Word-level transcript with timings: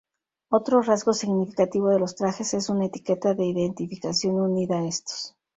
Otro 0.49 0.81
rasgo 0.81 1.13
significativo 1.13 1.89
de 1.89 1.99
los 1.99 2.15
trajes 2.15 2.55
es 2.55 2.69
una 2.69 2.85
etiqueta 2.85 3.35
de 3.35 3.45
identificación 3.45 4.33
unida 4.41 4.79
a 4.79 4.87
estos. 4.87 5.35